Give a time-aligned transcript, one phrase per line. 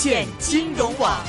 [0.00, 1.20] 线金融网。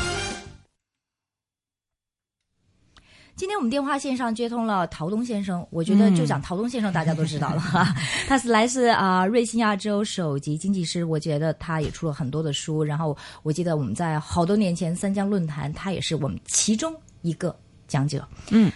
[3.35, 7.95] 今天我们电话线上接通了陶东先生，我觉得就讲陶东先生，大家都知道了哈。
[8.29, 12.83] 他是来自啊瑞信亚洲首席经济师，我觉得他也出了很多的书。
[12.83, 18.27] 然后我记得我们在好多年前三江论坛，他也是我们其中一个讲者。
[18.51, 18.71] 嗯，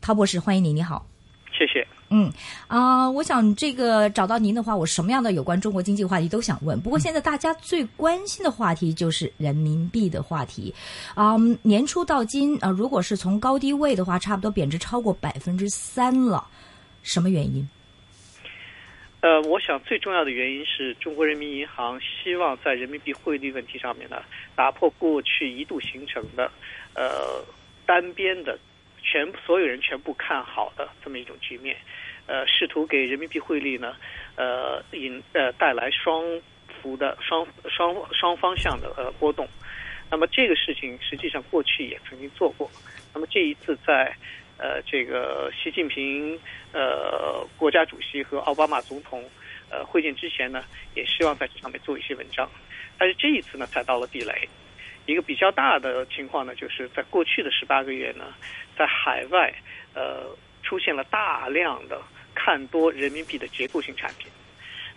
[0.00, 1.06] 陶博士，欢迎你，你好。
[1.58, 1.84] 谢谢。
[2.10, 2.32] 嗯
[2.68, 6.80] 啊，我想这个找到您的话，我什么样的有关中国经济话题都想问。
[6.80, 10.72] 不过现在大家最关心的话题就是人民币的话题。
[11.16, 16.46] 啊，年初到今啊，如果是从高低位的话，差不多贬值超过百分之三了。
[17.02, 17.68] 什么原因？
[19.20, 24.22] 呃，我想最重要的原因是中国人民银行希望在人民币汇率问题上面呢，
[24.54, 26.48] 打破过去一度形成的
[26.94, 27.44] 呃
[27.84, 28.56] 单边的。
[29.10, 31.74] 全所有人全部看好的这么一种局面，
[32.26, 33.96] 呃，试图给人民币汇率呢，
[34.36, 36.22] 呃，引呃带来双
[36.68, 39.48] 幅的双双双方向的呃波动。
[40.10, 42.70] 那么这个事情实际上过去也曾经做过。
[43.14, 44.14] 那么这一次在
[44.58, 46.38] 呃这个习近平
[46.72, 49.24] 呃国家主席和奥巴马总统
[49.70, 50.62] 呃会见之前呢，
[50.94, 52.46] 也希望在这上面做一些文章。
[52.98, 54.48] 但是这一次呢，踩到了地雷。
[55.12, 58.26] 一个比较大的情况呢，就是在过去的十八个月呢，
[58.76, 59.50] 在海外
[59.94, 60.26] 呃
[60.62, 61.98] 出现了大量的
[62.34, 64.30] 看多人民币的结构性产品。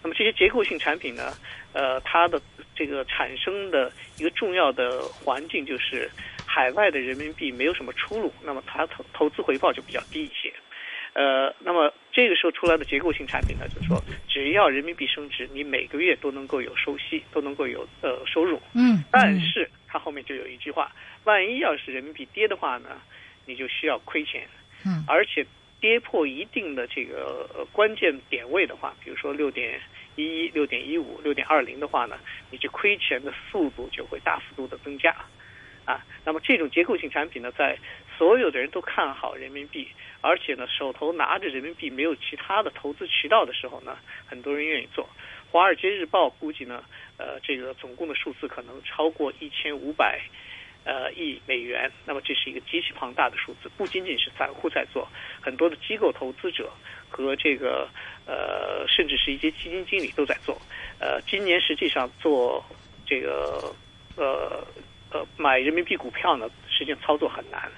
[0.04, 1.32] 那么这些结构性产品呢，
[1.72, 2.42] 呃，它的
[2.76, 6.12] 这个产生的一个重要的环境就是
[6.46, 10.52] 海外的人民币没有什么出路，那么它投投资回报就比较低一些。
[11.14, 18.60] 呃，那么这个时候出来的结构性产品呢，就是说只要人民币升值，你每个月都能够有收息，都能够有呃收入。
[18.74, 19.70] 嗯，但是。
[19.92, 20.92] 它后面就有一句话：
[21.26, 23.02] 万一要是人民币跌的话呢，
[23.46, 24.48] 你就需要亏钱。
[24.86, 25.46] 嗯，而且
[25.82, 29.82] 跌破一定的这个关键点位的话，比如说六点
[30.16, 32.18] 一一、六点一五、六点二零的话呢，
[32.50, 35.14] 你这亏钱的速度就会大幅度的增加。
[35.84, 37.78] 啊，那么这种结构性产品呢，在
[38.16, 39.88] 所有的人都看好人民币，
[40.22, 45.04] 而且呢手头拿着人民币没有其他的投资渠道的时候呢，很多人愿意做。
[45.52, 46.82] 《华尔街日报》估计呢，
[47.18, 50.22] 呃，这个总共的数字可能超过一千五百
[50.86, 51.92] 呃亿美元。
[52.06, 55.06] 那么这是一个极其庞大的数字，不仅仅是散户在做，
[55.42, 56.72] 很多的机构投资者
[57.10, 57.90] 和这个
[58.26, 60.58] 呃，甚至是一些基金经理都在做。
[61.00, 62.64] 呃，今年实际上做
[63.06, 63.76] 这个
[64.16, 64.66] 呃
[65.12, 67.70] 呃买人民币股票呢，实际上操作很难，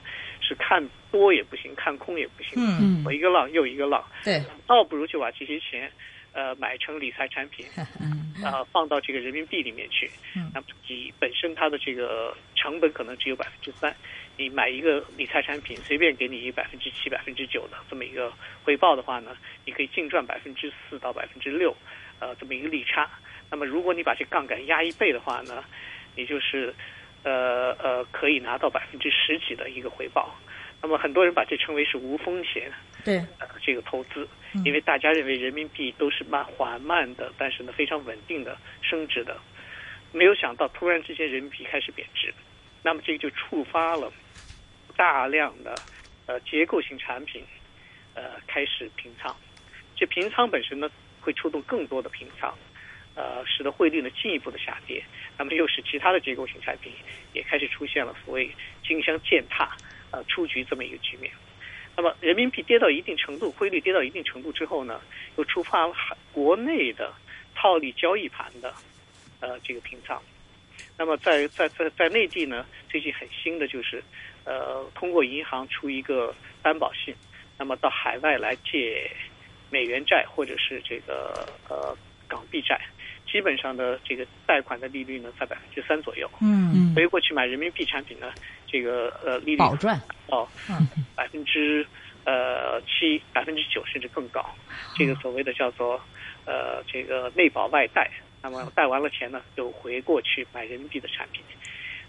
[0.42, 5.92] 是看多也不行，看空也不行，嗯，一个浪又一个浪，对，倒不如就把这些钱。
[6.34, 7.66] 呃，买成理财产品，
[8.44, 10.10] 呃，放到这个人民币里面去，
[10.54, 13.96] 那么你本身它的这个成本可能只有百分之三，
[14.36, 18.34] 你买一个理财产品，随便给你一百分之七、百分之九的这么一个
[18.64, 21.76] 回报的话呢，你可以净赚百分之四到百分之六，
[22.20, 23.10] 呃，这么一个利差。
[23.52, 25.64] 那么如果你把这杠杆压一倍的话呢，
[26.16, 26.74] 你就是
[27.24, 30.36] 呃呃可以拿到百分之十几的一个回报。
[30.82, 32.70] 那么很多人把这称为是无风险，
[33.06, 34.28] 对，呃，这个投资。
[34.64, 39.36] 因为大家认为人民币都是慢缓慢的，但是呢非常稳定的升值的，
[40.12, 42.32] 没有想到突然之间人民币开始贬值，
[42.84, 44.14] 那么这个就触发了
[44.96, 45.74] 大量的
[46.28, 47.44] 呃结构性产品
[48.14, 49.36] 呃开始平仓，
[49.96, 50.88] 这平仓本身呢
[51.20, 52.54] 会触动更多的平仓，
[53.16, 55.04] 呃使得汇率呢进一步的下跌，
[55.36, 56.92] 那么又使其他的结构性产品
[57.34, 58.52] 也开始出现了所谓
[58.88, 59.76] 竞相践踏
[60.12, 61.34] 呃出局这么一个局面。
[61.96, 65.00] 那么人民币跌到一定程度，汇率跌到一定程度之后呢，
[65.38, 65.94] 又触发了
[66.32, 67.14] 国内的
[67.56, 68.74] 套利交易盘的
[69.40, 70.22] 呃这个平仓。
[70.98, 74.04] 那么在在在在内地呢，最近很新的就是
[74.44, 77.14] 呃通过银行出一个担保信，
[77.58, 79.10] 那么到海外来借
[79.70, 81.96] 美元债或者是这个呃
[82.28, 82.80] 港币债，
[83.32, 86.30] 基本上的这个贷款的利率呢在百分之三左右。
[86.42, 88.32] 嗯，所以过去买人民币产品呢，
[88.74, 90.02] 这个呃利率保赚。
[90.28, 90.48] 哦，
[91.16, 91.86] 百分之
[92.26, 94.44] 呃七、百分之九甚至更高，
[94.96, 96.02] 这个所谓的叫做
[96.46, 98.10] 呃这个内保外贷，
[98.42, 101.44] 那么贷完了钱呢，又回过去买人民币的产品，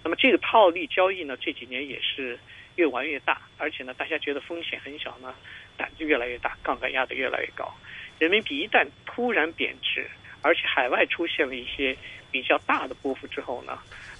[0.02, 2.38] 那么这个套利交易呢，这几年也是
[2.76, 5.34] 越玩越大，而且呢，大家觉得风险很小呢，
[5.76, 7.74] 胆子越来越大，杠杆压得越来越高，
[8.18, 10.08] 人民币一旦突然贬值，
[10.40, 11.94] 而且海外出现了一些
[12.30, 13.78] 比较大的波幅之后呢，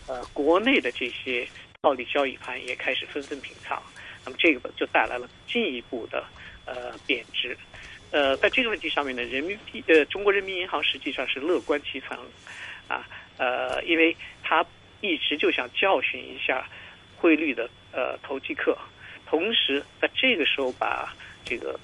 [0.08, 1.48] 呃，国内的这些。
[1.84, 3.78] 暴利交易盘也开始纷纷平仓，
[4.24, 6.24] 那么这个就带来了进一步的
[6.64, 7.54] 呃贬值，
[8.10, 12.16] 呃，在这个问题上面呢，人民币呃中国人民银行实际上是乐观其成，
[12.88, 14.64] 啊呃，因为他
[15.02, 16.66] 一直就想教训一下
[17.18, 18.74] 汇率的呃投机客，
[19.26, 21.14] 同时在这个时候把
[21.44, 21.78] 这个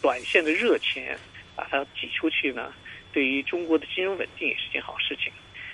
[0.00, 1.18] 短线的热钱
[1.56, 2.72] 把它挤出去呢，
[3.12, 5.32] 对于中国的金融稳定也是件好事情。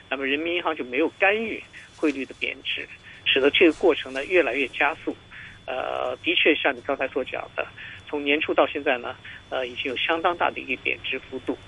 [0.08, 1.62] 那么人民银行就没有干预
[1.94, 2.88] 汇率的贬值，
[3.30, 5.14] 使得这个过程呢越来越加速。
[5.66, 7.66] 呃，的确像你刚才所讲的，
[8.08, 9.14] 从年初到现在呢，
[9.50, 11.58] 呃，已经有相当大的一个贬值幅度。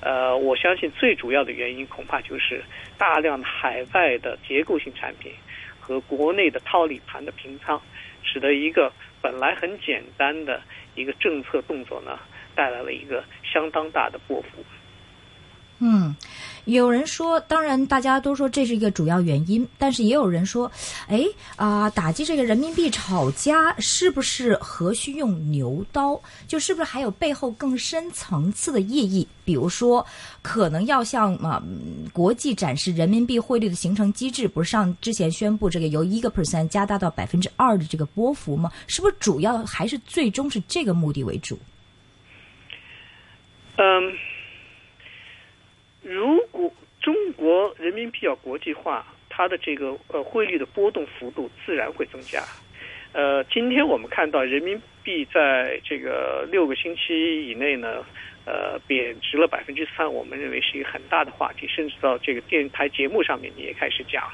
[0.00, 2.64] 呃，我相信最主要的原因恐怕就是
[2.98, 5.32] 大量的海外的结构性产品
[5.78, 7.80] 和国内的套利盘的平仓，
[8.24, 10.60] 使得一个本来很简单的
[10.96, 12.18] 一个政策动作呢，
[12.56, 14.64] 带来了一个相当大的波幅。
[15.86, 16.16] 嗯，
[16.64, 20.72] 有人说，当然大家都说这是一个主要原因，但是也有人说，
[21.08, 21.22] 哎
[21.56, 26.18] 啊，打击这个人民币炒家是不是何须用牛刀？
[26.48, 29.28] 就是不是还有背后更深层次的意义？
[29.44, 30.06] 比如说，
[30.40, 31.62] 可能要向啊
[32.14, 38.72] 国际展示人民币汇率的形成机制，不是上之前宣布这个由一个 percent 加大到百分之二的这个波幅吗？
[38.86, 41.58] 是不是主要还是最终是这个目的为主？
[43.76, 44.33] 嗯。
[46.04, 46.70] 如果
[47.00, 52.42] 中国人民币要国际化，它的这个呃汇率的波动幅度自然会增加。
[53.12, 58.04] 呃，今天我们看到人民币在这个六个星期以内呢，
[58.44, 64.30] 呃，贬值了百分之三，我们认为是一个很大的话题，甚至到这个电台节目上面你也开始讲。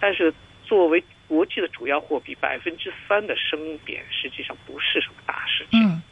[0.00, 0.34] 但是
[0.64, 5.80] 作为国际的主要货币，百分之三的升贬实际上不是什么大事情。
[5.80, 6.02] 嗯。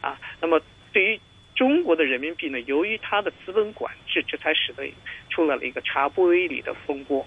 [0.00, 0.60] 啊，那么
[0.92, 1.20] 对于。
[1.58, 4.88] 中国的人民币呢，由于它的资本管制，这才使得
[5.28, 7.26] 出来了一个茶不威里的风波。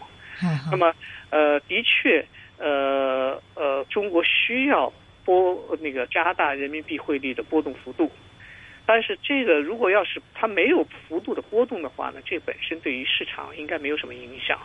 [0.71, 0.95] 那么，
[1.29, 2.25] 呃，的确，
[2.57, 4.89] 呃呃，中国需要
[5.25, 8.09] 波那个加大人民币汇率的波动幅度，
[8.85, 14.57] 但是这个如果要是它没有幅度的波动的话呢，这本身对于市场应该没有什么影响。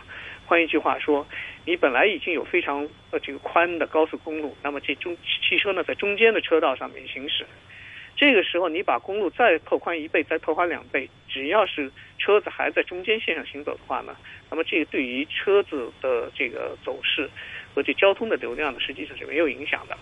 [0.45, 1.27] 换一句话说，
[1.65, 5.13] 你本来已经有非常呃这个宽的高速公路，那么这中
[5.49, 7.45] 汽车呢在中间的车道上面行驶。
[8.17, 14.17] 这个时候，你把公路再拓宽一倍，再拓宽两倍，只要是车子还在中间线上行走的话呢，
[14.49, 17.29] 那么这个对于车子的这个走势
[17.75, 19.95] 和这交通的流量呢，实际上是没有影响的。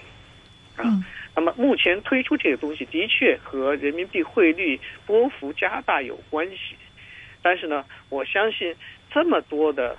[0.77, 0.83] 啊，
[1.35, 6.75] 那么目前推出这个东西的确和人民币汇率波幅加大有关系，
[7.41, 8.73] 但是呢，我相信
[9.12, 9.97] 这么多的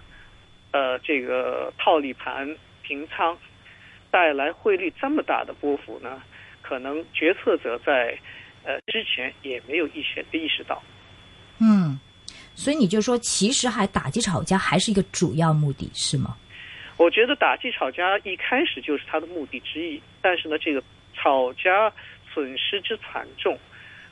[0.73, 3.39] 呃这个套利盘平仓
[4.11, 6.23] 带来汇率这么大的波幅呢？
[6.67, 8.19] 可能决策者在
[8.65, 10.83] 呃之前也没有意识意识到，
[11.61, 11.97] 嗯，
[12.57, 16.37] 所以你就说，其实还打击炒家还是一个主要目的，是吗？
[16.97, 20.83] 我觉得打击炒家一开始就是他的目的之一，但是呢，这个
[21.15, 21.93] 炒家
[22.33, 23.57] 损失之惨重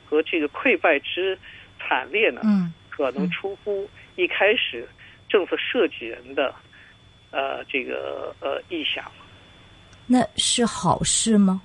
[0.05, 1.37] 和这个溃败之
[1.79, 4.87] 惨烈呢，嗯，可能出乎一开始
[5.27, 6.55] 政策设计人的
[7.31, 9.11] 呃这个呃意想。
[10.07, 11.61] 那是好事吗？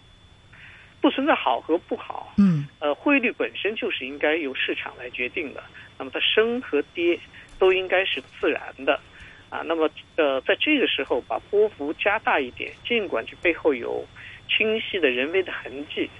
[1.00, 5.62] 不存在好和不好，嗯，呃，汇率本身就是应该由市场来决定的，
[5.98, 7.18] 那么它升和跌
[7.58, 9.00] 都应该是自然的，
[9.48, 14.06] 啊，那么呃，在这个时候把波幅加大一点，尽管这背后有
[14.48, 16.10] 清晰的人为的痕迹，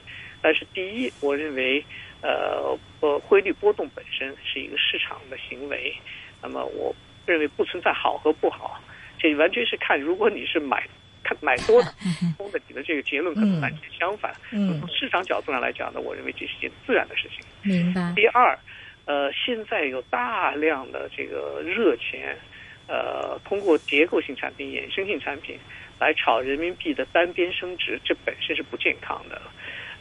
[0.40, 1.84] 但是第一，我认为，
[2.22, 5.94] 呃，呃，汇率波动本身是一个市场的行为，
[6.42, 6.94] 那么我
[7.26, 8.80] 认为不存在好和不好，
[9.18, 10.88] 这完全是看如果你是买。
[11.30, 11.94] 看买多的，
[12.36, 14.32] 空的，你的这个结论可能完全相反。
[14.50, 17.38] 从市场角度上来讲呢，我认为这是件自然的事情。
[17.62, 18.12] 明白。
[18.16, 18.58] 第二，
[19.04, 22.36] 呃，现在有大量的这个热钱，
[22.88, 25.56] 呃，通过结构性产品、衍生性产品
[26.00, 29.40] 来炒人民币的单边升值，这本身是不健康的。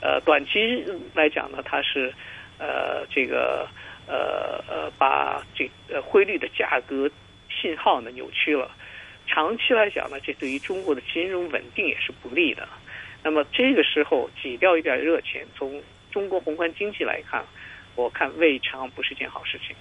[0.02, 0.84] 呃，短期
[1.14, 2.12] 来讲呢，它是
[2.58, 3.68] 呃这个
[4.08, 7.08] 呃呃把这呃汇率的价格
[7.50, 8.72] 信号呢扭曲了。
[9.30, 12.68] 长期来讲呢，这对于中国的金融稳定也是不利的。
[13.24, 17.46] 那么这个时候挤掉一点热钱，从中国宏观经济来看，
[17.96, 19.76] 我看未尝不是件好事情。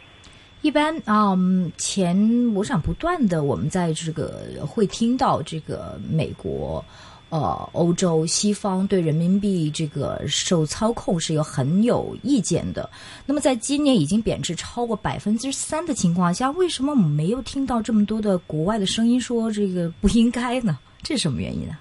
[0.61, 1.35] 一般啊，
[1.76, 2.17] 前
[2.55, 6.85] 我想不断的，我们在这个会听到这个美国。
[7.30, 12.88] 呃，欧洲西方对人民币这个受操控是有很有意见的。
[13.26, 20.78] 那么，在今年已经贬值超过百分之三的情况下，为什么我们没有听到这么多的国外的声音说这个不应该呢？
[21.02, 21.76] 这是什么原因呢？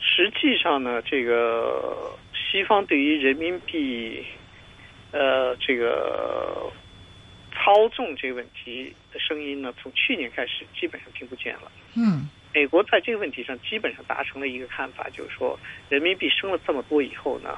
[0.00, 4.24] 实际上呢，这个西方对于人民币，
[5.12, 6.68] 呃，这个
[7.52, 11.70] 操纵这个问题的声音呢，从去年开始基本上听不见了。
[11.94, 12.28] 嗯。
[12.52, 17.56] 美国在这个问题上基本上达成了一个看法，就是说，人民币升了这么多以后呢，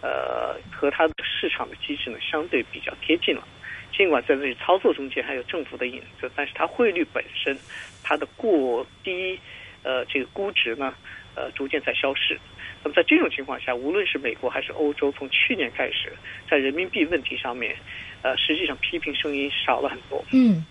[0.00, 3.46] 呃，和它的市场的机制呢相对比较贴近了。
[3.92, 7.58] 尽管在这里操作中间还有政府的影子，但是它汇率本身
[8.02, 9.38] 它的过低，
[9.82, 10.94] 呃，这个估值呢，
[11.34, 12.38] 呃，逐渐在消失。
[12.82, 16.10] 那么在这种情况下，无论是美国还是欧洲，从去年开始，
[16.48, 17.76] 在人民币问题上面，
[18.22, 20.24] 呃，实际上批评声音少了很多。
[20.32, 20.64] 嗯。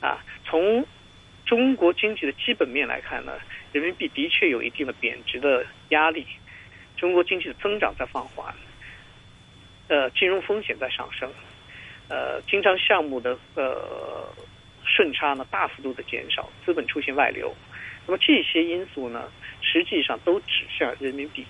[0.00, 0.86] 啊，从
[1.48, 3.32] 中国经济的基本面来看呢，
[3.72, 6.26] 人民币的确有一定的贬值的压力，
[6.94, 8.54] 中国经济的增长在放缓，
[9.88, 11.32] 呃，金融风险在上升，
[12.10, 14.28] 呃，经常项目的呃
[14.84, 17.56] 顺差呢大幅度的减少，资本出现外流，
[18.06, 21.46] 那么这些因素呢，实际上都指向人民币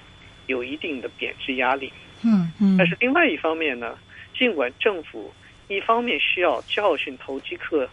[0.46, 1.92] 有一定的贬值压力。
[2.24, 2.76] 嗯嗯。
[2.78, 3.98] 但是另外一方面呢，
[4.32, 5.34] 尽管政府
[5.66, 7.90] 一方面需要教训投机客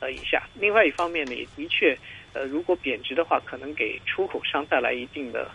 [0.00, 1.96] 呃一下，另外一方面呢，也的确
[2.32, 5.50] 呃，如果贬值的话，可能给出口商带来一定的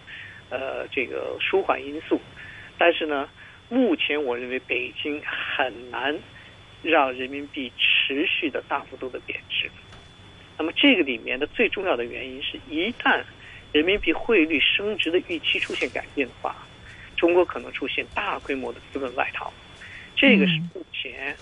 [0.50, 2.20] 呃这个舒缓因素。
[2.78, 3.30] 但是呢，
[3.70, 6.18] 目前我认为北京很难
[6.82, 9.70] 让人民币持续的大幅度的贬值。
[10.58, 13.24] 那么这个里面的最重要的原因是一旦
[13.72, 16.56] 人民币汇率升值的预期出现改变的话，
[17.16, 19.52] 中国可能出现大规模的资本外逃。
[20.16, 21.36] 这个是目前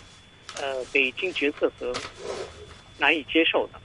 [0.61, 1.93] 呃北京决策层
[2.99, 3.79] 难以接受的。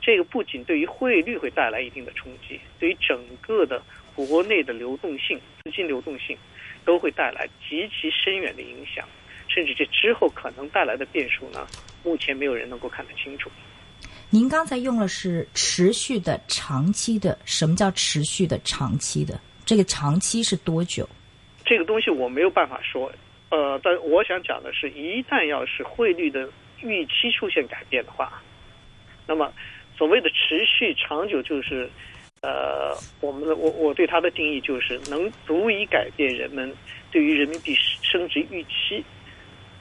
[0.00, 3.82] 这个不仅对于汇率会带来一定的冲击，对于整个的
[4.14, 6.36] 国内的流动性、资金流动性
[6.84, 9.06] 都会带来极其深远的影响。
[9.48, 11.66] 甚至这之后可能带来的变数呢，
[12.04, 13.50] 目前没有人能够看得清楚。
[14.30, 19.40] 您刚才用的是持续的、长期的，什么叫持续的、长期的？
[19.66, 21.08] 这个长期是多久？
[21.64, 23.10] 这个东西我没有办法说。
[23.50, 26.48] 呃，但我想讲的是，一旦要是汇率的
[26.80, 28.40] 预期出现改变的话，
[29.26, 29.52] 那么
[29.96, 31.88] 所谓的持续长久，就是
[32.42, 36.74] 呃，我们的我我对它的定义就是能足以改变人们
[37.10, 39.04] 对于人民币升值预期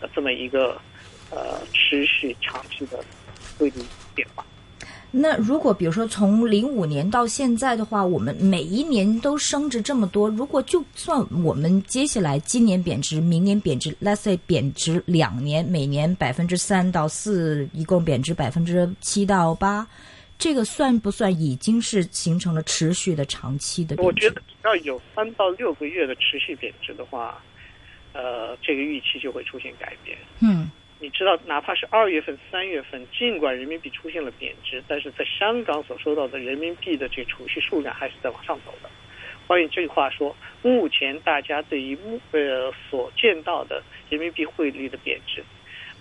[0.01, 0.79] 的这么一个
[1.31, 3.03] 呃持续长期的
[3.57, 3.81] 汇率
[4.13, 4.45] 变化。
[5.11, 19.87] 那如果比如说从零五年到现在的话，我们每一年都升值这么多，如果就算我们接下来今年贬值，明年贬值，let's say 贬值两年，每年百分之三到四，一共贬值百分之七到八，
[20.37, 24.07] 这个算不算已经是形成了持续的长期的贬值？
[24.07, 27.43] 我觉得只要有三到六个月的持续贬值的话，
[28.13, 30.15] 呃，这个预期就会出现改变。
[30.39, 30.69] 嗯。
[31.01, 38.89] 你知道，哪怕是二月份、三月份，尽管人民币出现了贬值，但是在香港所收到的人民币的这储蓄数量还是在往上走的。
[39.47, 45.41] 关于这句话说，目前大家对于目呃所见到的人民币汇率的贬值，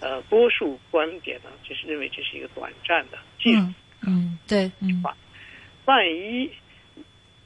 [0.01, 3.61] 呃，多数观点呢就是认为这是一个短暂的技术。
[4.05, 5.01] 嗯，对，嗯。
[5.85, 6.51] 万一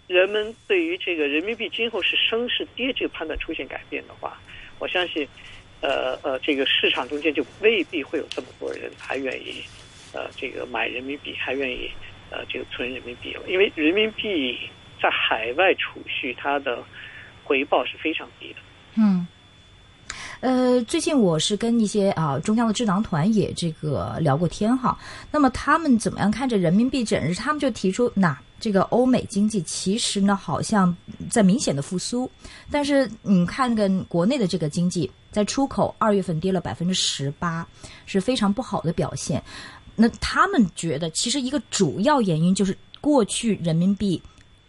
[0.07, 4.41] 人们对于这个人民币今后是升是跌这个判断出现改变的话，
[4.79, 5.29] 我相信。
[5.83, 9.63] 呃呃，这个市场中间就未必会有这么多人还愿意，
[10.13, 11.91] 呃，这个买人民币，还愿意
[12.31, 14.57] 呃这个存人民币了，因为人民币
[15.03, 16.83] 在海外储蓄它的
[17.45, 18.57] 回报是非常低的。
[18.95, 19.27] 嗯，
[20.41, 24.97] 呃，最近我是跟一些啊中央的智囊团也这个聊过天哈，
[25.31, 27.35] 那么他们怎么样看着人民币整日？
[27.35, 28.39] 他们就提出那。
[28.61, 30.97] 这个欧美经济其实呢，好像
[31.29, 32.31] 在明显的复苏，
[32.71, 37.67] 但是你看跟国内的这个经济，在出口二月份跌了百分之十八，
[38.07, 39.43] 是非常不好的表现。
[39.97, 44.23] 那他们觉得，其实一个主要原因就是过去人民币。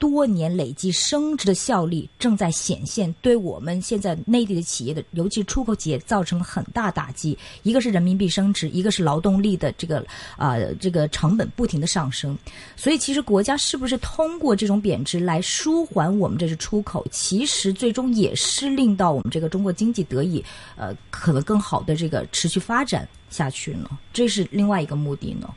[0.03, 7.37] 多年累计升值的效力正在显现，对我们现在内地的企业的，尤其出口企业造成了很大打击。
[7.61, 10.05] 一个是人民币升值，一个是劳动力的这个
[10.35, 12.37] 啊这个成本不停的上升。
[12.75, 20.43] 所以，其实国家是不是通过这种贬值来舒缓我们这是出口，其实最终也是令到我们这个中国经济得以
[20.75, 23.89] 呃可能更好的这个持续发展下去呢？
[24.11, 25.49] 这是另外一个目的呢？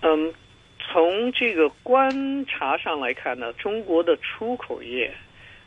[0.00, 0.32] 嗯。
[0.92, 5.10] 从这个观察上来看呢，中国的出口业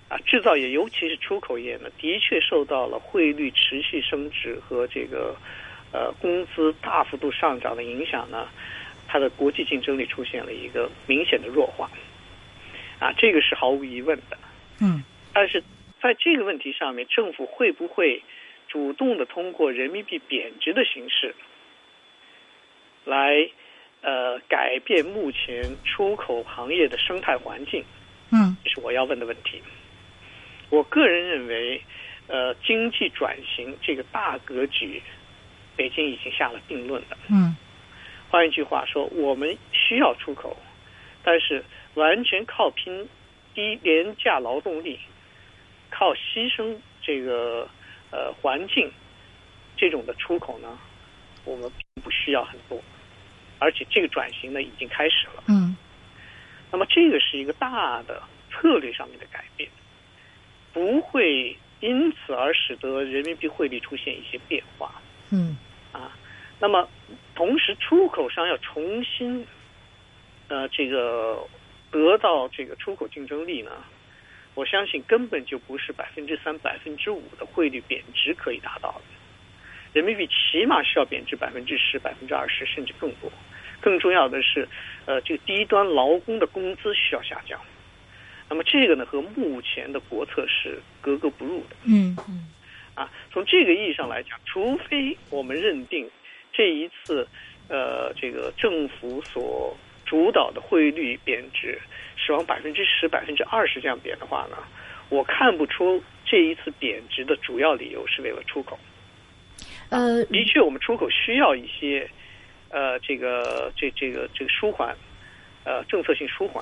[0.08, 5.36] 啊，制造业，尤其是出口业呢，的确受到了汇率持续升值和这个
[5.92, 8.48] 呃工资大幅度上涨的影响呢，
[9.08, 11.90] 它的国际竞争力出现了一个明显的弱化，
[13.00, 14.38] 啊，这个是毫无疑问的。
[14.80, 15.04] 嗯，
[15.34, 15.64] 但是
[16.04, 18.22] 在这个问题上面，政府会不会
[18.68, 21.34] 主动的通过人民币贬值的形式
[23.06, 23.50] 来？
[24.06, 27.84] 呃，改变目前出口行业的生态环境，
[28.30, 29.60] 嗯，这是我要问的问题。
[30.70, 31.82] 我个人认为，
[32.28, 35.02] 呃，经济转型这个大格局，
[35.76, 37.18] 北京已经下了定论了。
[37.32, 37.56] 嗯，
[38.30, 40.56] 换一句话说，我们需要出口，
[41.24, 43.10] 但是完全靠拼
[43.56, 45.00] 低廉价劳动力，
[45.90, 47.68] 靠牺牲这个
[48.12, 48.92] 呃环境
[49.76, 50.78] 这种的出口呢，
[51.44, 52.80] 我们并不需要很多。
[53.66, 55.44] 而且这个转型呢已经开始了。
[55.48, 55.76] 嗯，
[56.72, 59.68] 那么这个是一个大的策略上面的改变，
[60.72, 65.02] 不会因此而使得人民币汇率出现一些变化。
[65.32, 65.58] 嗯，
[65.92, 66.16] 啊，
[66.60, 66.88] 那么
[67.34, 69.48] 同时出口商要重新
[70.48, 71.44] 呃这个
[71.90, 73.72] 得到这个出口竞争力呢，
[74.54, 79.02] 我相信根本就不是百分之三、百分之五的汇率贬值可以达到的。
[79.94, 83.32] 人民币起码是要贬值百分之十、百分之二十，甚至更多。
[83.86, 84.68] 更重要的是，
[85.06, 87.62] 呃，这个低端劳工的工资需要下降。
[88.50, 91.76] 那么这个呢，和目前的国策是格格不入的。
[91.86, 92.50] 嗯嗯。
[92.96, 96.10] 啊，从这个意义上来讲，除非我们认定
[96.52, 97.28] 这一次，
[97.68, 101.78] 呃，这个政府所主导的汇率贬值
[102.16, 104.58] 是往百分之十、百分之二十这样贬的话呢，
[105.10, 108.80] 我看不出这一次贬值的主要理由是为了出口。
[109.90, 112.10] 呃，的确，我们出口需要一些，
[112.76, 114.94] 呃，这个这这个这个舒缓，
[115.64, 116.62] 呃，政策性舒缓。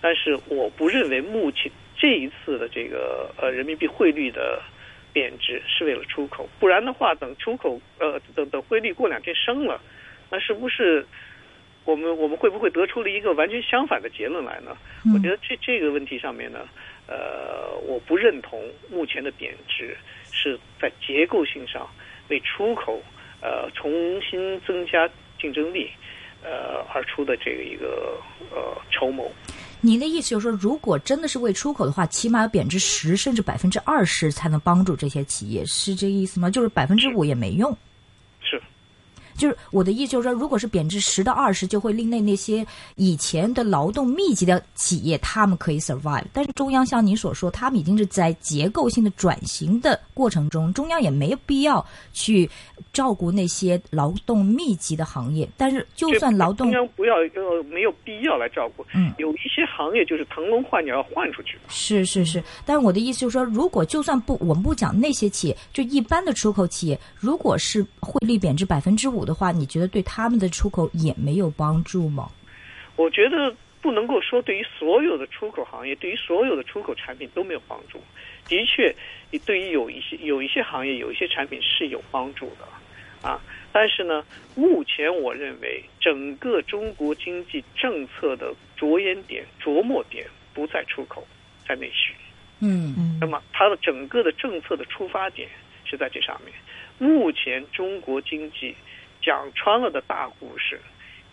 [0.00, 4.62] 但是我不认为目前这一次的这个呃人民币汇率的
[5.12, 9.78] 贬值是为了出口，不然的话，等出口呃等等汇率过两天升了，
[10.30, 11.06] 那是不是
[11.84, 14.74] 我们我们会不会得出了一个完全相反的结论来呢？
[15.12, 16.66] 我觉得这这个问题上面呢，
[17.06, 19.94] 呃，我不认同目前的贬值
[20.32, 21.86] 是在结构性上
[22.30, 23.02] 为出口
[23.42, 25.06] 呃重新增加
[25.40, 25.88] 竞争力
[26.42, 28.18] 呃而出的这个一个
[28.50, 29.30] 呃筹谋。
[29.80, 36.50] 你的意思就是说，如果真的是为出口的话，起码要贬值十甚至百分之二十才能帮助这些企业，是这个意思吗？
[36.50, 37.74] 就是百分之五也没用。
[39.40, 39.50] 是。
[39.50, 42.66] 就是我的意思，就是说，如果是贬值十到二十，就会令那那些
[42.96, 46.26] 以前的劳动密集的企业，他们可以 survive。
[46.30, 51.82] 但是中央像您所说，他们已经是在结构性的转型的过程中，中央也没有必要
[52.12, 52.48] 去
[52.92, 55.48] 照顾那些劳动密集的行业。
[55.56, 58.84] 但是就算劳动，中央不要呃没有必要来照顾。
[58.94, 61.56] 嗯，有一些行业就是腾笼换鸟要换出去。
[61.68, 69.29] 是是是，但是我的意思就是说，如果就算不，我们不讲那些企业，就一般的出口企业，如果是汇率贬值百分之五的。
[69.30, 72.28] 的话，你觉得对他们的出口也没有帮助吗？
[72.96, 77.98] 我觉得不能够说对于所有的出口行业，对于所有的出口产品都没有帮助。
[78.46, 78.92] 的确，
[79.46, 83.40] 对于有一些有一些行业，有一些产品是有帮助的啊。
[83.72, 84.24] 但是呢，
[84.56, 91.24] 目前我认为整个中国经济政策的着眼点、着墨点不在出口，
[91.66, 92.12] 在内需。
[92.58, 93.18] 嗯嗯。
[93.20, 95.48] 那么，它的整个的政策的出发点
[95.84, 96.52] 是在这上面。
[96.98, 98.74] 目前中国经济。
[99.22, 100.80] 讲穿了的大故事，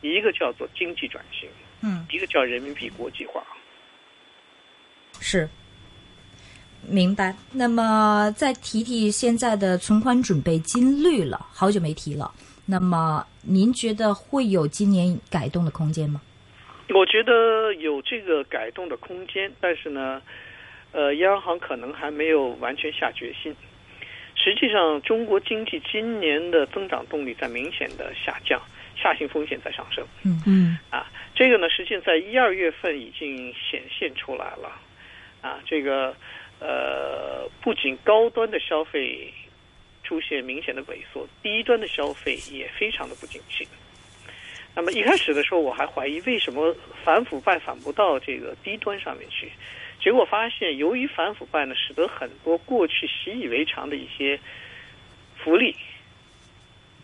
[0.02, 1.50] 一个叫做经济转型，
[1.82, 3.43] 嗯，一个叫人民币国际化，
[5.19, 5.50] 是，
[6.88, 7.36] 明白。
[7.52, 12.32] 那么再提提现在的存款准备金率了，好久没提了。
[12.65, 16.21] 那么您觉得会有今年改动的空间吗？
[16.89, 20.21] 我觉得有这个改动的空间，但是呢，
[20.91, 23.56] 呃，央行可能还没有完全下决心。
[24.38, 28.62] 实际上，中国经济今年的增长动力在明显的下降，
[28.95, 30.06] 下行风险在上升。
[30.23, 34.80] 嗯嗯，啊，这个呢，实际上在一二月份已经显现出来了。
[35.41, 36.15] 啊，这个
[36.60, 39.34] 呃，不仅高端的消费
[40.04, 43.67] 出现明显的萎缩，低端的消费也非常的不景气。
[44.76, 49.52] 那么一开始的时候，我还怀疑为什么反腐败反不到这个低端上面去。
[50.00, 54.40] 结果发现，由于反腐败呢，使得很多过去习以为常的一些
[55.36, 55.76] 福利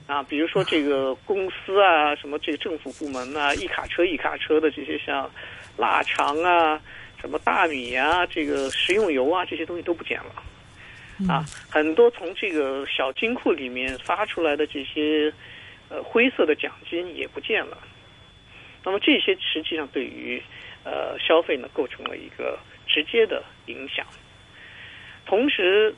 [0.08, 5.29] 啊，比如说这个公司啊， 什么这个政府部门啊，一卡车一卡车的这些像
[5.77, 6.79] 腊肠啊、
[7.19, 10.43] 什么大米啊、这个食用油啊这些东西都不见了
[11.27, 15.34] 啊，很多从这个小金库里面发出来的这些
[15.89, 17.77] 呃灰色的奖金也不见了。
[18.83, 20.41] 那么这些实际上对于
[20.83, 22.59] 呃消费呢，构成了一个。
[22.85, 24.05] 直接的影响，
[25.25, 25.95] 同时，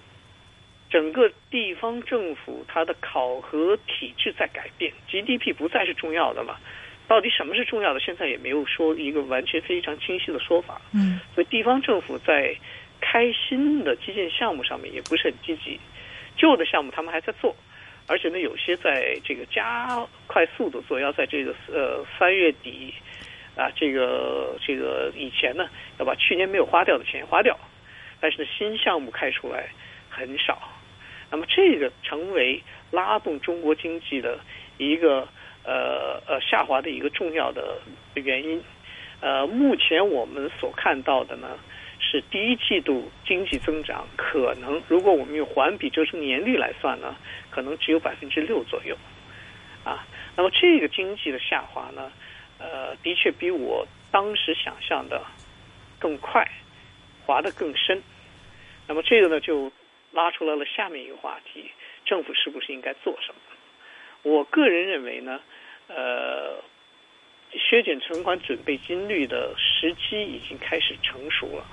[0.90, 6.58] 整个地方政府它的考核体制在改变，GDP 不再是重要的了。
[7.08, 8.00] 到底什么是重要的？
[8.00, 10.80] 现在也没有说一个完全非常清晰的说法。
[10.94, 12.56] 嗯，所以地方政府在
[13.02, 15.80] 开新的基建项目上面也不是很积极，
[16.38, 17.54] 旧的项目他们还在做，
[18.08, 22.94] 而且呢，有些在这个加快速度做，要在这个呃三月底。
[23.58, 27.58] 啊，这个这个以前呢，要把去年没有花掉的钱花掉，
[28.20, 29.70] 但是呢，新项目开出来
[30.10, 30.62] 很少，
[31.32, 34.38] 那么这个成为拉动中国经济的
[34.78, 35.26] 一个
[35.64, 37.80] 呃呃下滑的一个重要的
[38.16, 38.62] 原因。
[39.22, 41.58] 呃，目前我们所看到的呢，
[42.08, 47.16] 是第一季度经济增长可能，如果我们用环比折成年率来算呢，
[47.50, 48.96] 可能只有百分之六左右。
[49.84, 52.12] 啊，那么这个经济的下滑呢？
[52.58, 55.22] 呃，的确比我当时想象的
[56.00, 56.48] 更快，
[57.26, 58.02] 滑得更深。
[58.88, 59.72] 那么这个呢，就
[60.12, 61.70] 拉出来了下面一个话题：
[62.06, 63.36] 政府是不是应该做什么？
[64.24, 65.42] 我个人认为呢，
[65.88, 66.64] 呃，
[67.52, 71.66] 削减存款准备金率的时机已经开始成熟了。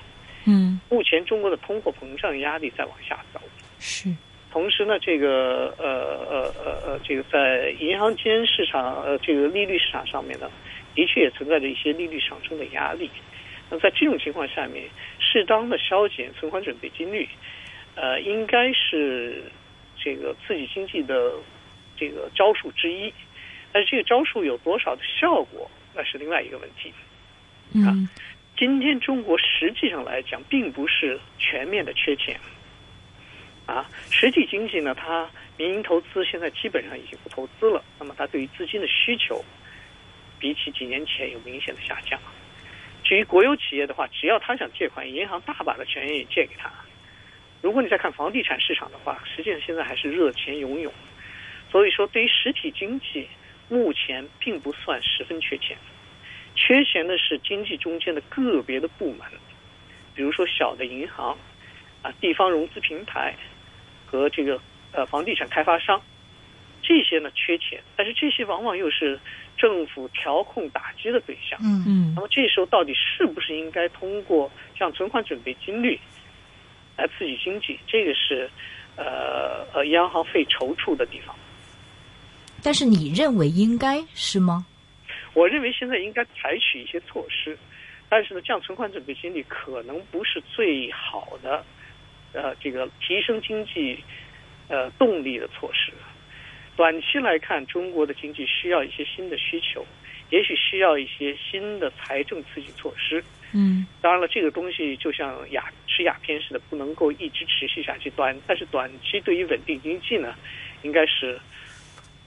[0.46, 3.40] 嗯，目前中国的通货膨胀压力在往下走。
[3.78, 4.12] 是。
[4.50, 5.86] 同时呢，这个呃
[6.28, 10.50] 呃呃呃，这个在银行间市场呃这个利率市场上面呢，
[10.94, 13.10] 的确也存在着一些利率上升的压力。
[13.70, 14.84] 那在这种情况下面，
[15.18, 17.26] 适当的削减存款准备金率，
[17.94, 19.42] 呃，应该是
[19.96, 21.32] 这个刺激经济的
[21.96, 23.10] 这个招数之一。
[23.72, 26.92] 但是这个招数有多少的效果，那是另外一个问题。
[27.72, 28.06] 嗯，
[28.56, 32.38] 今天中国实际上来讲，并不是全面的缺钱。
[33.66, 39.42] 啊，实体经济呢，它民营投资现在基本上已经不投资了，那么它对于资金的需求，
[40.38, 42.20] 比起几年前有明显的下降。
[43.04, 46.70] 至于国有企业的话，只要他想借款，银行大把的钱愿意借给他。
[47.60, 50.92] 如果你再看房地产市场的话，实际上现在还是热钱涌涌。
[51.70, 53.28] 所以说，对于实体经济，
[53.68, 55.76] 目前并不算十分缺钱，
[56.54, 59.26] 缺钱的是经济中间的个别的部门，
[60.14, 61.36] 比如说小的银行，
[62.02, 63.34] 啊，地方融资平台。
[64.04, 64.60] 和这个
[64.92, 65.98] 呃房地产开发商，
[66.82, 69.18] 这些呢缺钱，但是这些往往又是
[69.56, 71.58] 政府调控打击的对象。
[71.62, 72.12] 嗯嗯。
[72.14, 75.98] 那么这时候到底是不是应该通过像存款准备金率
[76.98, 77.80] 来刺激经济？
[77.86, 78.50] 这个是
[78.96, 81.34] 呃呃央行费踌躇的地方。
[82.62, 84.66] 但是你认为应该是吗？
[85.34, 87.56] 我认为现在应该采取一些措施，
[88.08, 91.64] 但是呢，降存款准备金率可能不是最好的。
[92.34, 94.02] 呃，这个提升经济
[94.68, 95.92] 呃动力的措施，
[96.76, 99.84] 短期来看，中国的经济需要一些新的需求，
[100.30, 103.22] 也许需要一些新的财政刺激措施。
[103.52, 108.08] 嗯，当然了，这个东西就像鸦吃鸦片似的，不能够一直持续下去。
[108.12, 110.34] 短，但是短期对于稳定经济呢，
[110.82, 111.38] 应该是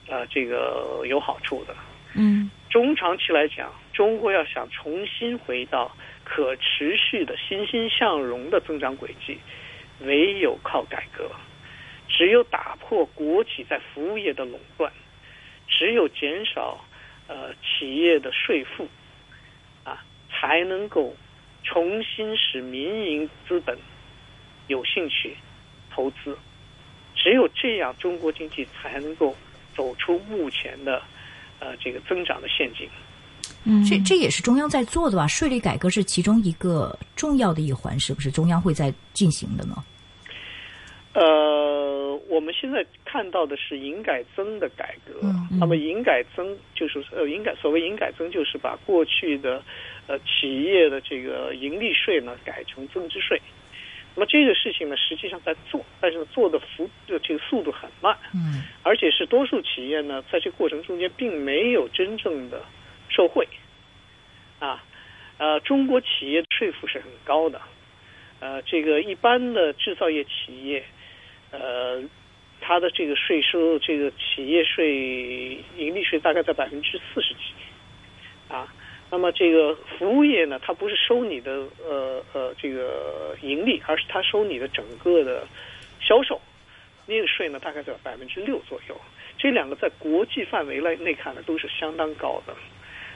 [0.06, 1.74] 呃这个有好处的。
[2.16, 9.38] 嗯，中长期来讲，中国要想重新回到可持续的欣欣向荣的增长轨迹。
[10.00, 11.30] 唯有靠改革，
[12.06, 14.92] 只有打破国企在服务业的垄断，
[15.66, 16.84] 只有减少
[17.28, 18.86] 呃企业的税负，
[19.84, 21.16] 啊，才能够
[21.62, 23.78] 重新使民营资本
[24.66, 25.34] 有兴趣
[25.90, 26.36] 投资。
[27.14, 29.34] 只有这样，中国经济才能够
[29.74, 31.02] 走出目前的
[31.60, 32.88] 呃这个增长的陷阱。
[33.64, 35.26] 嗯，这这也是中央在做的吧？
[35.26, 38.30] 税率改革是其中一个重要的一环，是不是？
[38.30, 39.76] 中央会在进行的呢？
[41.12, 45.14] 呃，我们现在看到的是营改增的改革。
[45.58, 49.62] 那么营改增就是呃，营改所谓营改增就是把过去的
[50.06, 53.40] 呃企业的这个盈利税呢改成增值税。
[54.16, 58.16] 那么这个事情呢，实际上在做，但是做的幅这个速度很慢。
[58.34, 62.64] 嗯，而且是多数企业呢，在这个过程中间并没有真正的。
[63.08, 63.46] 受贿，
[64.58, 64.82] 啊，
[65.38, 67.62] 呃，中国企业税负是很高的，
[68.40, 70.84] 呃，这个一般的制造业企业，
[71.52, 72.02] 呃，
[72.60, 77.40] 它的这个税收，这个企业税、盈利税大概在百分之四十几，
[78.48, 78.74] 啊，
[79.10, 85.46] 那么这个服务业呢，它不是收你的呃呃这个盈利，而是它收你的整个的
[86.00, 86.40] 销售，
[87.06, 89.00] 那个税呢，大概在百分之六左右，
[89.38, 92.54] 这两个在国际范围内内看呢，都是相当高的。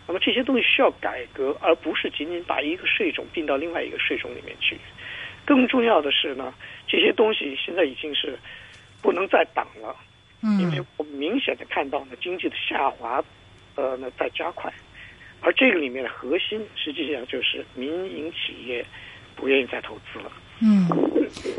[0.06, 4.76] 那么这些东西需要改革，而不是仅仅把一个税种并到另外一个税种里面去。
[5.44, 6.52] 更重要的是呢，
[6.86, 8.38] 这些东西现在已经是
[9.02, 9.96] 不能再挡了，
[10.58, 13.22] 因为我们明显的看到呢，经济的下滑，
[13.74, 14.72] 呃，呢在加快，
[15.40, 18.84] 而这个里面的核心实际上就是民营企业
[19.34, 20.30] 不愿意再投资了。
[20.62, 20.86] 嗯，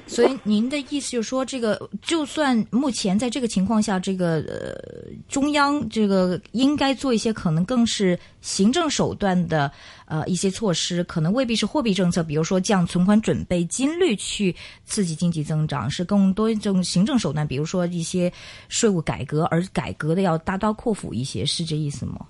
[0.05, 9.71] 所以您的意思就是说，这个就算目前在这个情况下，这个呃中央这个应该做一些可能更是行政手段的
[10.05, 18.31] 呃一些措施，可能未必是货币政策，比如说降存款准备金率去刺激经济增长，是更多一种行政手段，比如说一些
[18.69, 22.23] 税务改革，而改革的要大刀阔斧一些，是这意思吗？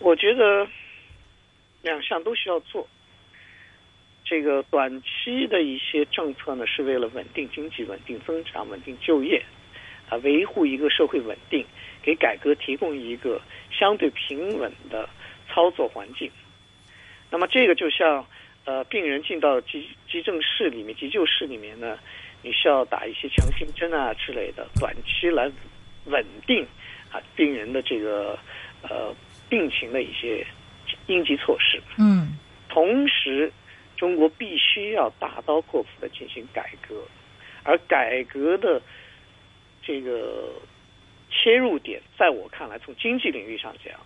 [0.00, 0.66] 我觉得
[1.82, 2.86] 两项都需要做。
[4.24, 9.42] 这个短期的一些政策呢，是为了稳定经济、稳定增长、稳定就业，
[10.10, 11.64] 啊，维护一个社会稳定，
[12.02, 15.08] 给改革提供一个相对平稳的
[15.48, 16.30] 操作环境。
[17.30, 18.26] 那么，这个就像
[18.66, 21.98] 呃，病人进到急急症室里面、急救室里面呢，
[22.42, 25.50] 你需要打一些强心针啊之类的，短期来
[26.04, 26.66] 稳定
[27.10, 28.38] 啊病人的这个
[28.82, 29.14] 呃
[29.48, 30.46] 病情的一些
[31.06, 31.80] 应急措施。
[31.98, 32.36] 嗯，
[32.68, 33.52] 同时。
[33.96, 37.02] 中国必须要大刀阔斧的进行改革，
[37.64, 38.80] 而改革的
[39.82, 40.52] 这个
[41.28, 43.98] 切入点，在我看来，从经济领域上讲，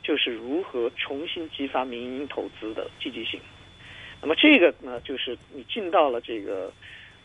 [0.00, 3.40] 就是如何重新激发民营投资的积极性。
[4.22, 6.72] 那么这个呢，就是你进到了这个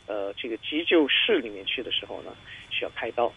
[0.07, 2.35] 呃这个急救室里面去的时候呢，
[2.71, 3.31] 需要开刀。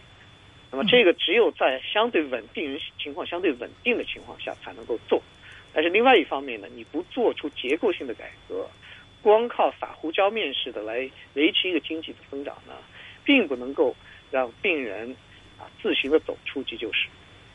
[0.71, 5.23] 那么这个只有在相对稳定人情况相对稳定的情况下才能够做。
[5.73, 8.69] 但是另外一方面呢，你不做出结构性的改革，
[9.23, 12.75] 光靠撒胡椒面似的来维持一个经济的增长呢，
[13.25, 13.95] 并不能够
[14.31, 15.15] 让病人
[15.59, 17.09] 啊自行的走出急救室。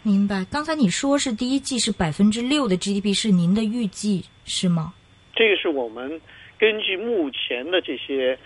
[0.04, 0.46] 明白。
[0.52, 4.94] 刚才你说是第一季是百分之六的 GDP，是您的预计是吗？
[5.36, 6.22] 这个是我们
[6.60, 8.38] 根据目前的这些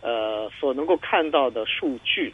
[0.00, 2.32] 呃所能够看到的数据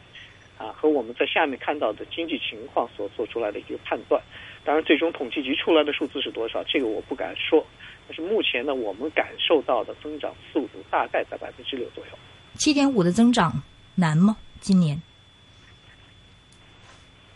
[0.62, 4.22] 啊，和我们在下面看到的经济情况所做出来的一个判断。
[4.64, 7.66] 当然，最终统计局出来的数字是多少，这个我不敢说。
[8.07, 12.12] 但是目前呢，我们感受到的增长速度大概在百分之六左右。
[12.55, 13.51] 七点五的增长
[13.96, 14.37] 难吗？
[14.61, 15.03] 今年？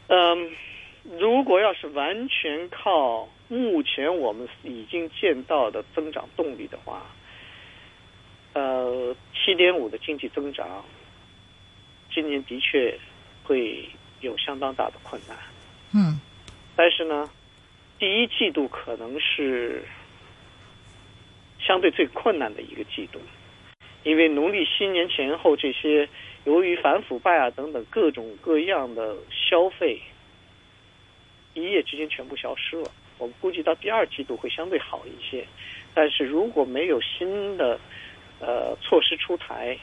[0.06, 0.52] 嗯，
[1.18, 7.04] 如果要是完全靠目前我们已经见到的增长动力的话，
[8.52, 10.84] 呃，七点五的经济增长，
[12.14, 12.96] 今年的确
[13.46, 13.88] 会
[14.20, 15.36] 有相当大的困难。
[15.94, 16.20] 嗯。
[16.74, 17.30] 但是呢，
[17.98, 19.82] 第一季度可能是
[21.58, 23.18] 相对最困难的一个季度，
[24.02, 26.08] 因为农历新年前后这些
[26.44, 30.00] 由于反腐败啊等等各种各样的消费，
[31.54, 32.90] 一夜之间全部消失了。
[33.18, 35.46] 我们估计到第二季度会相对好一些，
[35.94, 37.80] 但是如果没有新的
[38.38, 39.78] 呃措施出台，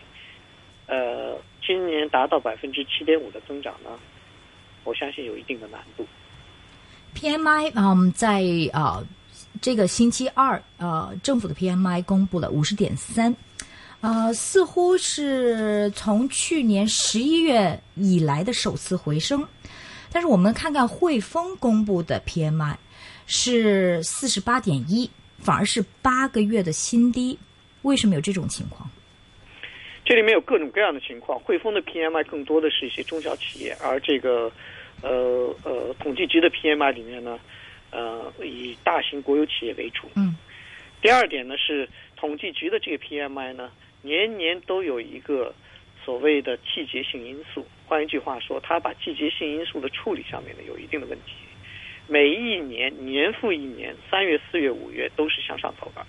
[0.88, 3.90] 呃，今年达到百分之七点五的增长呢，
[4.84, 6.06] 我相信有一定的难度。
[7.16, 8.44] PMI 嗯，在
[8.74, 9.04] 啊
[9.62, 13.36] 这个星期二，呃，政府的 PMI 公布了五十点三，
[14.02, 19.48] 啊，似乎是从去年十一月以来的首次回升。
[20.12, 22.76] 但是我们看看汇丰公布的 PMI
[23.26, 27.40] 是四十八点一，反而是八个月的新低。
[27.84, 28.90] 为什么有这种情况？
[30.14, 31.40] 这里面有各种各样的情况。
[31.40, 34.52] 汇丰的 PMI 更多的是一些中小企业，而这个。
[35.02, 37.38] 呃呃，统计局的 PMI 里面呢，
[37.92, 40.08] 呃，以大型国有企业为主。
[40.16, 40.34] 嗯。
[41.02, 43.70] 第二点呢是统计局的这个 PMI 呢，
[44.02, 45.54] 年年都有一个
[46.06, 47.68] 所谓的季节性因素。
[47.86, 51.34] 换一句话说，它把季节性因素的处理上面呢有一定的问题。
[52.08, 56.06] 每一年年复一年，三月、四月、五月都是向上走的。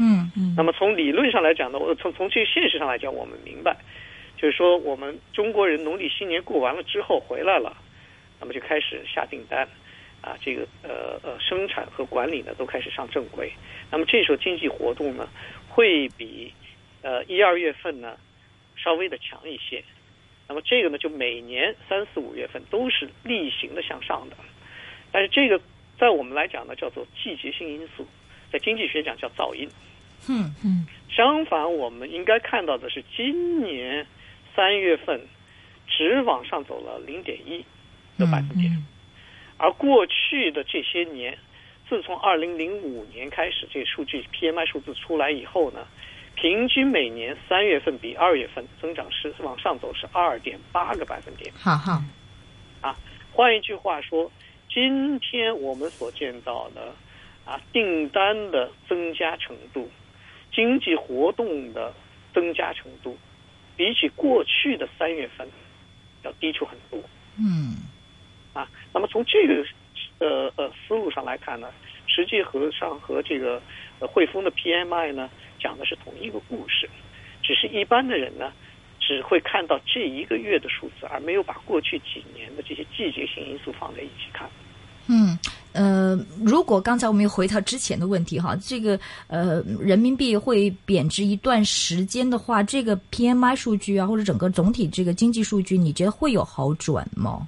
[0.00, 0.54] 嗯嗯。
[0.56, 3.76] 那么从理论上来讲呢，我从从这个现实上来讲，我们明白，
[4.36, 7.76] 就是说我们中国人农历新年过完了之后回来了。
[8.40, 9.68] 那么就开始下订单，
[10.22, 13.52] 啊，这个呃呃生产和管理呢都开始上正轨。
[13.90, 15.28] 那么这时候经济活动呢
[15.68, 16.50] 会比
[17.02, 18.16] 呃一二月份呢
[18.76, 19.84] 稍微的强一些。
[20.48, 24.36] 那么这个呢就每年三四五月份都是例行的向上的。
[25.12, 25.60] 但是这个
[25.98, 28.06] 在我们来讲呢叫做季节性因素，
[28.50, 29.68] 在经济学讲叫噪音。
[30.28, 30.86] 嗯嗯。
[31.08, 34.06] 相反，我们应该看到的是今年
[34.54, 35.20] 三月份
[35.86, 37.64] 只往上走了零点一。
[38.18, 38.70] 的百分点，
[39.56, 41.38] 而过去的这些年，
[41.88, 45.86] 自从二零零五年开始，这个数据 PMI 数字出来以后呢，
[46.34, 51.50] 平均每年三月份比二月份增长是往上走，是二点八个百分点。
[51.54, 52.04] 哈哈，
[52.82, 52.94] 啊，
[53.32, 54.30] 换一句话说，
[54.68, 56.94] 今天我们所见到的
[57.46, 59.88] 啊订单的增加程度，
[60.52, 61.94] 经济活动的
[62.34, 63.16] 增加程度，
[63.76, 65.48] 比起过去的三月份
[66.22, 67.00] 要低出很多。
[67.38, 67.76] 嗯。
[68.52, 69.64] 啊，那么从这个
[70.18, 71.68] 呃呃思路上来看呢，
[72.08, 73.62] 实际和上和这个
[74.00, 76.90] 汇丰的 PMI 呢讲的是同一个故事，
[77.42, 78.52] 只是一般的人呢
[78.98, 84.50] 只会看到这一个月的数字，而没有把过去几年的这些季节性因素放在一起看。
[85.08, 85.38] 嗯
[85.72, 97.46] 呃，如果刚才我们又回到之前的问题哈，这个呃人民币会贬值一段时间的话，这个 PMI 数据啊，或者整个总体这个经济数据，你觉得会有好转吗？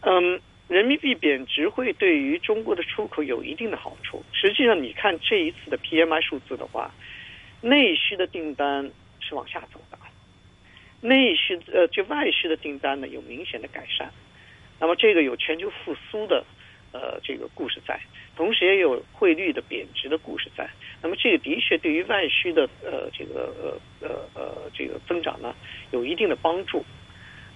[0.00, 4.24] 嗯，人民币贬值会对于中国的出口有一定的好处。
[4.32, 6.90] 实际上，你看这一次的 PMI 数字的话，
[7.60, 8.90] 内需的订单
[9.20, 9.98] 是往下走的，
[11.02, 14.10] 内需呃就外需的订单呢有明显的改善。
[14.78, 16.42] 那么这个有全球复苏的
[16.92, 18.00] 呃这个故事在，
[18.36, 20.68] 同时也有汇率的贬值的故事在。
[21.02, 25.54] 那么这个的确对于外需的呃这个呃呃呃这个增长呢
[25.92, 26.84] 有一定的帮助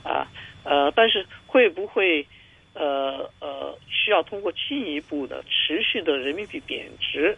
[0.02, 0.26] 啊。
[0.66, 2.26] 呃，但是会不会，
[2.72, 7.36] 呃呃，需要通过进一步的持续的人民币贬值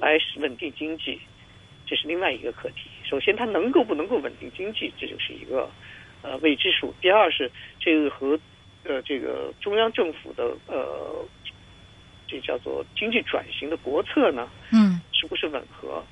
[0.00, 1.20] 来稳定经济，
[1.86, 2.90] 这是另外一个课题。
[3.04, 5.70] 首先，它能够不能够稳定经济，这就是一个
[6.22, 6.92] 呃未知数。
[7.00, 8.36] 第二是这个和
[8.84, 11.24] 呃这个中央政府的呃
[12.26, 16.02] 这叫做经济转型的国策呢，嗯，是不是吻合，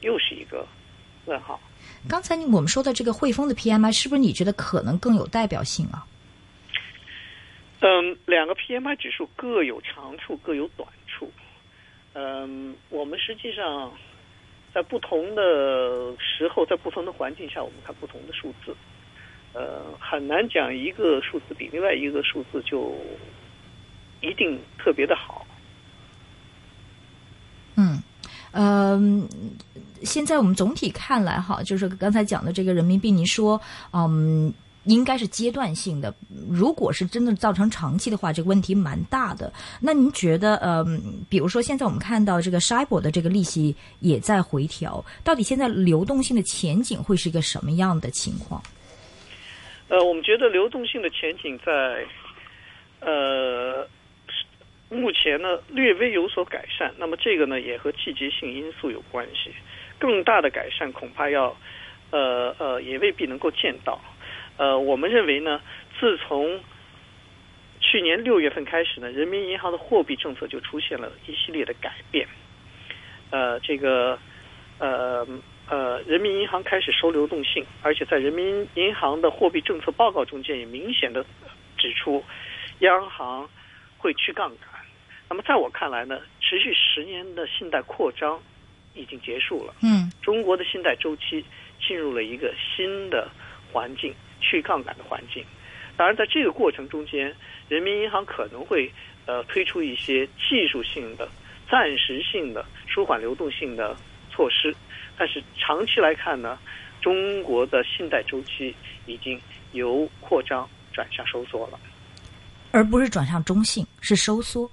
[0.00, 0.66] 又是一个
[1.26, 1.60] 问号。
[2.08, 6.06] 刚才我们说的这个汇丰的 PMI，是不是你觉得可能更有代表性啊？
[7.80, 11.30] 嗯，两个 PMI 指数各有长处，各有短处。
[12.14, 13.92] 嗯，我们实际上
[14.72, 15.42] 在不同的
[16.18, 18.74] 时候，在不同的环境下，我们看不同的数字。
[19.56, 22.94] 呃，很难讲一个数字比另外一个数字就
[24.20, 25.46] 一定特别的好。
[27.76, 28.02] 嗯，
[28.52, 29.00] 呃，
[30.02, 33.58] 现在我们总体看来哈，就是刚才讲的这个人民币，您说，
[33.92, 34.52] 嗯。
[34.88, 36.14] 应该是阶段性的。
[36.48, 39.52] 如果是真的造成长期的话，这个问题蛮大的。
[39.80, 40.86] 那您觉得，呃，
[41.28, 48.62] 比如说现在我们看到这个 s h i b o 的这个利息也在回调，到底现在流动性的前景会是一个什么样的情况？
[49.88, 52.04] 呃，我们觉得流动性的前景在，
[53.00, 53.88] 呃，
[54.88, 56.92] 目前呢略微有所改善。
[56.98, 59.52] 那么这个呢也和季节性因素有关系。
[59.98, 61.56] 更大的改善恐怕要，
[62.10, 64.00] 呃呃，也未必能够见到。
[64.56, 65.60] 呃，我们认为呢，
[65.98, 66.60] 自从
[67.80, 72.26] 去年六月份开始呢，人民银行的货币政策就出现了一系列的改变。
[73.30, 74.18] 呃，这个
[74.78, 75.26] 呃
[75.68, 81.24] 呃，人民银行开始收流动性，而且在人民银行的货币政策报告中间也明显的
[81.76, 82.24] 指出，
[82.80, 83.48] 央行
[83.98, 84.68] 会去杠杆。
[85.28, 88.40] 那么在我看来呢，持续十年的信贷扩张
[88.94, 89.74] 已经结束了。
[89.82, 91.44] 嗯，中国的信贷周期
[91.86, 93.28] 进入了一个新的
[93.72, 94.14] 环境。
[94.38, 95.42] 去杠杆的环境，
[95.96, 97.34] 当然，在这个过程中间，
[97.68, 98.88] 人民银行可能会
[99.24, 101.26] 呃推出一些技术性的、
[101.68, 103.96] 暂时性的舒缓流动性的
[104.30, 104.72] 措施，
[105.18, 106.58] 但是长期来看呢，
[107.00, 108.74] 中国的信贷周期
[109.06, 109.40] 已经
[109.72, 111.78] 由扩张转向收缩了，
[112.72, 114.70] 而不是转向中性，是收缩。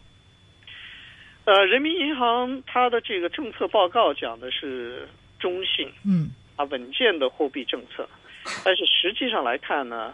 [1.45, 5.07] 呃，人民银行它的这个政策报告讲的是
[5.39, 8.07] 中性，嗯，啊，稳健的货币政策。
[8.63, 10.13] 但是实际上来看呢，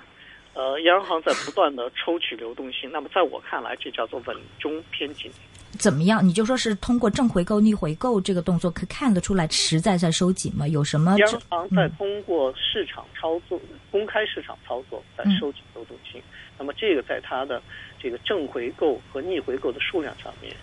[0.53, 2.89] 呃，央行在不断的抽取流动性。
[2.91, 5.31] 那么在我看来，这叫做稳中偏紧。
[5.77, 6.27] 怎么样？
[6.27, 10.67] 你就说是通过正回购、逆回购这个动作，可看得出来实在在收紧吗？
[10.67, 11.15] 有什么？
[11.19, 13.59] 央行在通过市场操作、
[13.91, 16.21] 公开市场操作在收紧流动性。
[16.57, 17.61] 那么这个在它的
[18.01, 20.53] 这个正回购和逆回购的数量上面，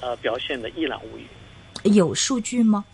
[0.00, 1.26] 呃，表现的一览无余。
[1.92, 2.84] 有数据吗？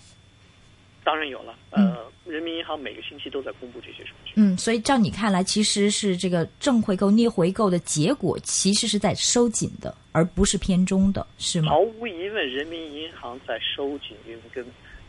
[1.11, 1.57] 当然有了。
[1.70, 1.99] 呃。
[2.27, 4.35] 人民银行每个星期都在公布这些数据。
[4.37, 11.70] 嗯，所以照你看来，其实是这个正回购、逆回购的结果，其实是在收紧的，而不是偏中的，是吗？
[11.70, 14.64] 毫无疑问，人民银行在收紧银根，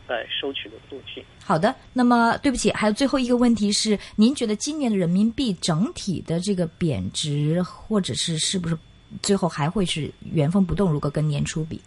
[0.08, 1.22] 在收取流动性。
[1.44, 8.76] 好的，那么对不起，还有最后一个问题是，您觉得今年的人民币整体的这个贬值，或者是是不是
[9.22, 10.90] 最后还会是原封不动？
[10.90, 11.80] 如果跟年初比，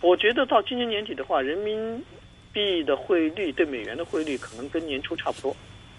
[0.00, 2.02] 我觉得到今年年底的话，人民。
[2.52, 5.56] 币的汇率对美元的汇率可能跟年初差不多。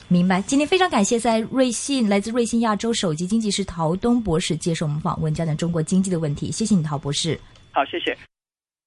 [0.07, 0.41] 明白。
[0.41, 6.51] 今天非常感谢在瑞信来自瑞信亚洲首席经济师陶东博士接受我们访问，讲讲中国经济的问题。
[6.51, 7.39] 谢谢你，陶博士。
[7.71, 8.17] 好，谢谢。